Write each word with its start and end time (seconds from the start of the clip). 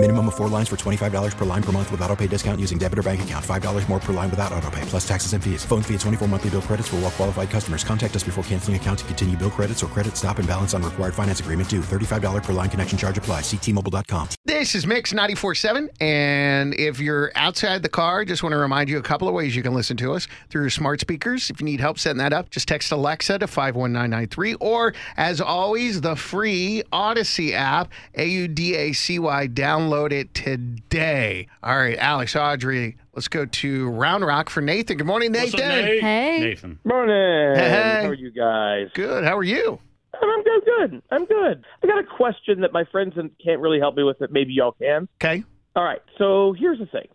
Minimum 0.00 0.28
of 0.28 0.36
four 0.36 0.46
lines 0.46 0.68
for 0.68 0.76
$25 0.76 1.36
per 1.36 1.44
line 1.44 1.60
per 1.60 1.72
month 1.72 1.90
with 1.90 2.00
auto 2.02 2.14
pay 2.14 2.28
discount 2.28 2.60
using 2.60 2.78
debit 2.78 3.00
or 3.00 3.02
bank 3.02 3.20
account. 3.22 3.44
$5 3.44 3.88
more 3.88 3.98
per 3.98 4.12
line 4.12 4.30
without 4.30 4.52
auto 4.52 4.70
pay, 4.70 4.80
plus 4.82 5.06
taxes 5.06 5.32
and 5.32 5.42
fees. 5.42 5.64
Phone 5.64 5.82
fee 5.82 5.94
at 5.94 6.00
24 6.00 6.28
monthly 6.28 6.50
bill 6.50 6.62
credits 6.62 6.86
for 6.86 6.96
all 6.96 7.02
well 7.02 7.10
qualified 7.10 7.50
customers. 7.50 7.82
Contact 7.82 8.14
us 8.14 8.22
before 8.22 8.44
canceling 8.44 8.76
account 8.76 9.00
to 9.00 9.04
continue 9.06 9.36
bill 9.36 9.50
credits 9.50 9.82
or 9.82 9.88
credit 9.88 10.16
stop 10.16 10.38
and 10.38 10.46
balance 10.46 10.72
on 10.72 10.84
required 10.84 11.14
finance 11.14 11.40
agreement 11.40 11.68
due. 11.68 11.80
$35 11.80 12.44
per 12.44 12.52
line 12.52 12.70
connection 12.70 12.96
charge 12.96 13.18
apply. 13.18 13.40
Ctmobile.com. 13.40 14.28
This 14.44 14.76
is 14.76 14.86
Mix 14.86 15.12
94.7. 15.12 15.88
And 16.00 16.74
if 16.74 17.00
you're 17.00 17.32
outside 17.34 17.82
the 17.82 17.88
car, 17.88 18.24
just 18.24 18.44
want 18.44 18.52
to 18.52 18.58
remind 18.58 18.88
you 18.88 18.98
a 18.98 19.02
couple 19.02 19.26
of 19.26 19.34
ways 19.34 19.56
you 19.56 19.64
can 19.64 19.74
listen 19.74 19.96
to 19.96 20.12
us 20.12 20.28
through 20.48 20.70
smart 20.70 21.00
speakers. 21.00 21.50
If 21.50 21.60
you 21.60 21.64
need 21.64 21.80
help 21.80 21.98
setting 21.98 22.18
that 22.18 22.32
up, 22.32 22.50
just 22.50 22.68
text 22.68 22.92
Alexa 22.92 23.40
to 23.40 23.48
51993. 23.48 24.54
Or, 24.60 24.94
as 25.16 25.40
always, 25.40 26.02
the 26.02 26.14
free 26.14 26.84
Audacy 26.92 27.50
app, 27.52 27.90
A 28.14 28.28
U 28.28 28.46
D 28.46 28.76
A 28.76 28.92
C 28.92 29.18
Y. 29.18 29.48
Download 29.48 29.87
it 30.12 30.34
today. 30.34 31.48
All 31.62 31.76
right, 31.76 31.96
Alex, 31.98 32.36
Audrey, 32.36 32.96
let's 33.14 33.28
go 33.28 33.44
to 33.46 33.88
Round 33.88 34.24
Rock 34.24 34.50
for 34.50 34.60
Nathan. 34.60 34.96
Good 34.96 35.06
morning, 35.06 35.32
What's 35.32 35.52
Nathan. 35.54 35.70
up, 35.70 35.84
Nate? 35.84 36.02
Hey. 36.02 36.38
Nathan. 36.40 36.78
Morning. 36.84 37.56
Hey. 37.56 38.00
How 38.02 38.08
are 38.08 38.14
you 38.14 38.30
guys? 38.30 38.88
Good. 38.94 39.24
How 39.24 39.36
are 39.36 39.44
you? 39.44 39.78
I'm 40.20 40.42
good, 40.42 40.64
good. 40.64 41.02
I'm 41.10 41.24
good. 41.26 41.64
I 41.82 41.86
got 41.86 41.98
a 41.98 42.04
question 42.04 42.60
that 42.62 42.72
my 42.72 42.84
friends 42.90 43.14
can't 43.44 43.60
really 43.60 43.78
help 43.78 43.96
me 43.96 44.02
with, 44.02 44.18
but 44.18 44.32
maybe 44.32 44.52
y'all 44.52 44.72
can. 44.72 45.08
Okay. 45.22 45.44
All 45.76 45.84
right. 45.84 46.00
So 46.18 46.54
here's 46.58 46.78
the 46.78 46.86
thing. 46.86 47.06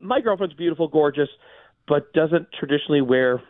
My 0.00 0.20
girlfriend's 0.20 0.54
beautiful, 0.54 0.88
gorgeous, 0.88 1.28
but 1.88 2.12
doesn't 2.12 2.48
traditionally 2.58 3.00
wear 3.00 3.42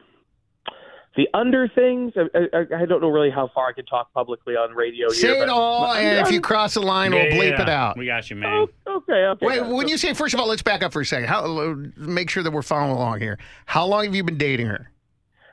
the 1.17 1.29
under 1.35 1.67
things. 1.69 2.13
I, 2.17 2.47
I, 2.53 2.83
I 2.83 2.87
don't 2.87 3.01
know 3.01 3.09
really 3.11 3.31
how 3.31 3.51
far 3.55 3.69
I 3.69 3.73
can 3.73 3.85
talk 3.87 4.13
publicly 4.13 4.55
on 4.55 4.75
radio 4.75 5.09
Say 5.09 5.29
here. 5.29 5.37
it 5.43 5.47
but- 5.47 5.49
all, 5.49 5.93
and 5.93 6.25
if 6.27 6.33
you 6.33 6.41
cross 6.41 6.75
the 6.75 6.81
line, 6.81 7.13
Yeah, 7.13 7.25
we'll 7.25 7.33
bleep 7.43 7.51
yeah. 7.51 7.63
it 7.63 7.69
out. 7.69 7.99
We 7.99 8.07
got 8.07 8.31
you, 8.31 8.37
man. 8.37 8.67
Oh, 8.87 8.97
okay, 8.99 9.13
okay. 9.13 9.47
Wait, 9.47 9.67
when 9.67 9.89
you 9.89 9.97
say, 9.99 10.15
first 10.15 10.35
of 10.35 10.41
all, 10.41 10.49
let's 10.49 10.63
back 10.63 10.83
up 10.83 10.93
for 10.93 11.01
a 11.01 11.07
second. 11.07 11.29
How, 11.29 11.75
make 11.97 12.31
sure 12.31 12.43
that 12.43 12.53
we're 12.53 12.63
following 12.63 12.93
along 12.93 13.21
here. 13.21 13.39
How 13.67 13.85
long 13.87 14.05
have 14.05 14.15
you 14.15 14.23
been 14.25 14.39
dating 14.39 14.67
her? 14.67 14.91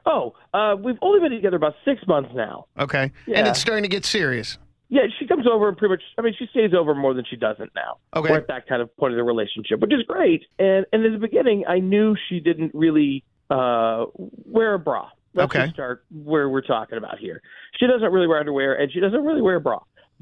Oh, 0.05 0.35
uh, 0.53 0.75
we've 0.81 0.97
only 1.01 1.19
been 1.19 1.31
together 1.35 1.57
about 1.57 1.75
six 1.83 2.01
months 2.07 2.29
now. 2.33 2.67
Okay. 2.79 3.11
And 3.33 3.47
it's 3.47 3.59
starting 3.59 3.83
to 3.83 3.89
get 3.89 4.05
serious. 4.05 4.57
Yeah, 4.89 5.01
she 5.19 5.27
comes 5.27 5.45
over 5.45 5.67
and 5.67 5.75
pretty 5.77 5.95
much. 5.95 6.01
I 6.17 6.21
mean, 6.21 6.33
she 6.39 6.47
stays 6.47 6.71
over 6.73 6.95
more 6.95 7.13
than 7.13 7.25
she 7.29 7.35
doesn't 7.35 7.71
now. 7.75 7.97
Okay. 8.15 8.29
We're 8.31 8.37
at 8.37 8.47
that 8.47 8.67
kind 8.69 8.81
of 8.81 8.95
point 8.95 9.11
of 9.11 9.17
the 9.17 9.23
relationship, 9.25 9.81
which 9.81 9.91
is 9.91 10.03
great. 10.07 10.43
And 10.59 10.85
and 10.93 11.05
in 11.05 11.11
the 11.11 11.19
beginning, 11.19 11.65
I 11.67 11.79
knew 11.79 12.15
she 12.29 12.39
didn't 12.39 12.71
really 12.73 13.25
uh, 13.49 14.05
wear 14.15 14.75
a 14.75 14.79
bra. 14.79 15.09
Let's 15.37 15.55
Okay. 15.55 15.71
start 15.71 16.03
where 16.23 16.49
we're 16.49 16.61
talking 16.61 16.97
about 16.97 17.19
here. 17.19 17.41
She 17.79 17.87
doesn't 17.87 18.11
really 18.11 18.27
wear 18.27 18.39
underwear, 18.39 18.73
and 18.73 18.91
she 18.91 18.99
doesn't 18.99 19.23
really 19.23 19.41
wear 19.41 19.55
a 19.55 19.61
bra. 19.61 19.79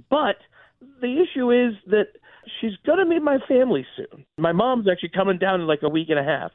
But 0.09 0.37
the 1.01 1.21
issue 1.21 1.51
is 1.51 1.73
that 1.87 2.07
she's 2.59 2.73
going 2.85 2.99
to 2.99 3.05
meet 3.05 3.21
my 3.21 3.37
family 3.47 3.85
soon. 3.95 4.25
My 4.37 4.51
mom's 4.51 4.87
actually 4.89 5.09
coming 5.09 5.37
down 5.37 5.61
in 5.61 5.67
like 5.67 5.83
a 5.83 5.89
week 5.89 6.09
and 6.09 6.19
a 6.19 6.23
half. 6.23 6.51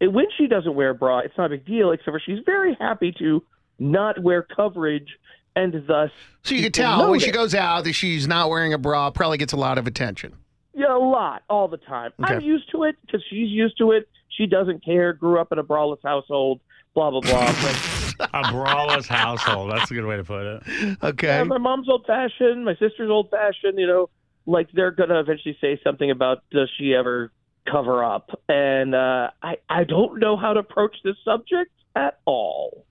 And 0.00 0.14
when 0.14 0.26
she 0.38 0.46
doesn't 0.46 0.74
wear 0.74 0.90
a 0.90 0.94
bra, 0.94 1.18
it's 1.18 1.36
not 1.36 1.46
a 1.46 1.50
big 1.50 1.66
deal, 1.66 1.92
except 1.92 2.10
for 2.10 2.20
she's 2.20 2.38
very 2.46 2.74
happy 2.80 3.12
to 3.18 3.42
not 3.78 4.22
wear 4.22 4.42
coverage, 4.42 5.08
and 5.56 5.74
thus 5.86 6.10
So 6.42 6.54
you 6.54 6.62
can 6.62 6.72
tell 6.72 7.10
when 7.10 7.20
she 7.20 7.30
goes 7.30 7.54
out 7.54 7.84
that 7.84 7.92
she's 7.92 8.26
not 8.26 8.48
wearing 8.48 8.72
a 8.72 8.78
bra, 8.78 9.10
probably 9.10 9.36
gets 9.38 9.52
a 9.52 9.56
lot 9.58 9.76
of 9.78 9.86
attention. 9.86 10.34
Yeah, 10.74 10.96
a 10.96 10.98
lot, 10.98 11.42
all 11.50 11.68
the 11.68 11.76
time. 11.76 12.12
I'm 12.20 12.40
used 12.40 12.70
to 12.70 12.84
it 12.84 12.96
because 13.04 13.22
she's 13.28 13.50
used 13.50 13.76
to 13.78 13.90
it. 13.92 14.08
She 14.28 14.46
doesn't 14.46 14.84
care. 14.84 15.12
Grew 15.12 15.38
up 15.38 15.52
in 15.52 15.58
a 15.58 15.64
braless 15.64 15.98
household. 16.02 16.60
Blah 16.94 17.10
blah 17.10 17.20
blah. 17.20 17.46
But 17.46 18.00
A 18.34 18.52
brawless 18.52 19.06
household. 19.06 19.72
That's 19.72 19.90
a 19.90 19.94
good 19.94 20.04
way 20.04 20.16
to 20.16 20.24
put 20.24 20.44
it. 20.44 20.98
Okay. 21.02 21.26
yeah, 21.28 21.44
my 21.44 21.58
mom's 21.58 21.88
old 21.88 22.04
fashioned. 22.06 22.64
My 22.64 22.74
sister's 22.74 23.10
old 23.10 23.30
fashioned. 23.30 23.78
You 23.78 23.86
know, 23.86 24.10
like 24.46 24.68
they're 24.72 24.90
gonna 24.90 25.20
eventually 25.20 25.56
say 25.60 25.80
something 25.82 26.10
about 26.10 26.42
does 26.50 26.70
she 26.78 26.94
ever 26.94 27.32
cover 27.70 28.04
up? 28.04 28.30
And 28.48 28.94
uh, 28.94 29.30
I 29.42 29.56
I 29.68 29.84
don't 29.84 30.20
know 30.20 30.36
how 30.36 30.52
to 30.52 30.60
approach 30.60 30.96
this 31.02 31.16
subject 31.24 31.70
at 31.96 32.18
all. 32.26 32.84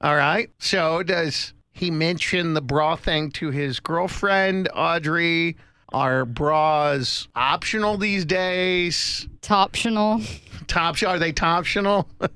All 0.00 0.16
right. 0.16 0.50
So 0.58 1.02
does 1.02 1.52
he 1.72 1.90
mention 1.90 2.54
the 2.54 2.62
bra 2.62 2.96
thing 2.96 3.30
to 3.32 3.50
his 3.50 3.80
girlfriend, 3.80 4.68
Audrey? 4.74 5.56
Are 5.92 6.24
bras 6.24 7.28
optional 7.36 7.98
these 7.98 8.24
days? 8.24 9.28
Toptional. 9.42 10.26
Top 10.74 11.00
are 11.04 11.20
they 11.20 11.32
toptional? 11.32 12.06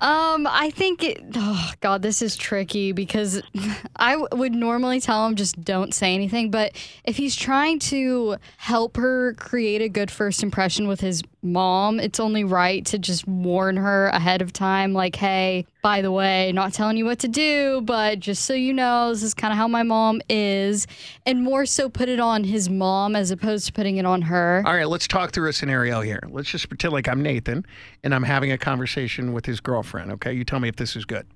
Um, 0.00 0.46
I 0.46 0.70
think 0.70 1.02
it. 1.02 1.22
Oh 1.34 1.72
God, 1.80 2.02
this 2.02 2.20
is 2.20 2.36
tricky 2.36 2.92
because 2.92 3.40
I 3.96 4.16
would 4.32 4.52
normally 4.52 5.00
tell 5.00 5.26
him 5.26 5.34
just 5.34 5.62
don't 5.64 5.94
say 5.94 6.14
anything, 6.14 6.50
but 6.50 6.72
if 7.04 7.16
he's 7.16 7.34
trying 7.36 7.78
to 7.80 8.36
help 8.58 8.96
her 8.96 9.32
create 9.34 9.80
a 9.80 9.88
good 9.88 10.10
first 10.10 10.42
impression 10.42 10.88
with 10.88 11.00
his 11.00 11.22
mom, 11.44 12.00
it's 12.00 12.18
only 12.18 12.42
right 12.42 12.84
to 12.86 12.98
just 12.98 13.26
warn 13.28 13.76
her 13.76 14.08
ahead 14.08 14.42
of 14.42 14.52
time, 14.52 14.92
like, 14.92 15.14
hey, 15.16 15.66
by 15.82 16.00
the 16.00 16.10
way, 16.10 16.50
not 16.52 16.72
telling 16.72 16.96
you 16.96 17.04
what 17.04 17.18
to 17.20 17.28
do, 17.28 17.82
but 17.82 18.18
just 18.20 18.44
so 18.44 18.54
you 18.54 18.72
know, 18.72 19.10
this 19.10 19.22
is 19.22 19.34
kind 19.34 19.52
of 19.52 19.58
how 19.58 19.68
my 19.68 19.82
mom 19.82 20.20
is, 20.28 20.86
and 21.26 21.42
more 21.44 21.66
so 21.66 21.88
put 21.88 22.08
it 22.08 22.18
on 22.18 22.44
his 22.44 22.68
mom 22.68 23.14
as 23.14 23.30
opposed 23.30 23.66
to 23.66 23.72
putting 23.72 23.98
it 23.98 24.06
on 24.06 24.22
her. 24.22 24.62
All 24.66 24.74
right, 24.74 24.88
let's 24.88 25.06
talk 25.06 25.32
through 25.32 25.48
a 25.48 25.52
scenario 25.52 26.00
here. 26.00 26.20
Let's 26.28 26.50
just 26.50 26.68
pretend 26.68 26.92
like 26.92 27.08
I'm 27.08 27.22
Nathan 27.22 27.66
and 28.02 28.14
I'm 28.14 28.22
having 28.22 28.50
a 28.50 28.58
conversation 28.58 29.32
with 29.32 29.46
his 29.46 29.60
girlfriend. 29.60 30.10
Okay, 30.12 30.32
you 30.32 30.44
tell 30.44 30.60
me 30.60 30.68
if 30.68 30.76
this 30.76 30.96
is 30.96 31.04
good. 31.04 31.26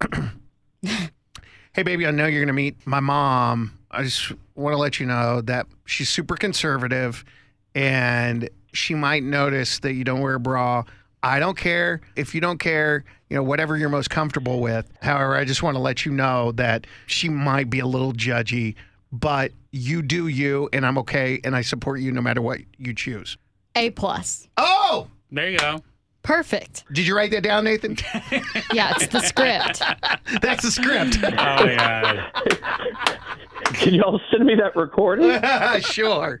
hey, 0.82 1.82
baby, 1.82 2.06
I 2.06 2.10
know 2.10 2.26
you're 2.26 2.40
going 2.40 2.46
to 2.46 2.52
meet 2.52 2.86
my 2.86 3.00
mom. 3.00 3.78
I 3.90 4.02
just 4.02 4.32
want 4.54 4.74
to 4.74 4.78
let 4.78 5.00
you 5.00 5.06
know 5.06 5.40
that 5.42 5.66
she's 5.84 6.08
super 6.08 6.36
conservative 6.36 7.24
and 7.74 8.48
she 8.72 8.94
might 8.94 9.22
notice 9.22 9.78
that 9.80 9.94
you 9.94 10.04
don't 10.04 10.20
wear 10.20 10.34
a 10.34 10.40
bra. 10.40 10.84
I 11.22 11.38
don't 11.38 11.56
care 11.56 12.00
if 12.16 12.34
you 12.34 12.40
don't 12.40 12.58
care, 12.58 13.04
you 13.30 13.36
know, 13.36 13.42
whatever 13.42 13.76
you're 13.76 13.88
most 13.88 14.10
comfortable 14.10 14.60
with. 14.60 14.90
However, 15.02 15.36
I 15.36 15.44
just 15.44 15.62
want 15.62 15.76
to 15.76 15.80
let 15.80 16.04
you 16.04 16.12
know 16.12 16.52
that 16.52 16.86
she 17.06 17.28
might 17.28 17.70
be 17.70 17.78
a 17.78 17.86
little 17.86 18.12
judgy, 18.12 18.74
but 19.12 19.52
you 19.70 20.02
do 20.02 20.26
you, 20.26 20.68
and 20.72 20.84
I'm 20.84 20.98
okay, 20.98 21.40
and 21.44 21.54
I 21.54 21.62
support 21.62 22.00
you 22.00 22.10
no 22.12 22.20
matter 22.20 22.42
what 22.42 22.60
you 22.76 22.92
choose. 22.94 23.36
A 23.76 23.90
plus. 23.90 24.48
Oh, 24.56 25.08
There 25.30 25.48
you 25.48 25.58
go. 25.58 25.80
Perfect. 26.22 26.84
did 26.92 27.04
you 27.06 27.16
write 27.16 27.30
that 27.32 27.42
down, 27.42 27.64
Nathan? 27.64 27.96
Yeah, 28.72 28.92
it's 28.96 29.08
the 29.08 29.20
script. 29.20 29.82
That's 30.42 30.62
the 30.62 30.70
script. 30.70 31.18
Oh, 31.22 31.64
yeah. 31.64 32.30
Can 33.74 33.94
y'all 33.94 34.20
send 34.30 34.44
me 34.46 34.54
that 34.56 34.76
recording? 34.76 35.40
sure. 35.82 36.40